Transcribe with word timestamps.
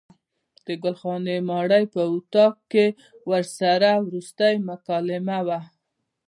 د 0.65 0.67
ګل 0.83 0.95
خانې 1.01 1.37
ماڼۍ 1.49 1.83
په 1.93 2.01
اطاق 2.15 2.55
کې 2.71 2.85
ورسره 3.31 3.89
وروستۍ 4.07 4.55
مکالمه 4.69 5.39
وه. 5.47 5.59